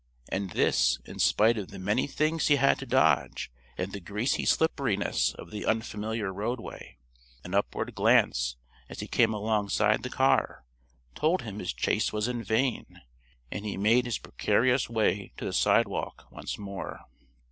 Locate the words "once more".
16.31-17.01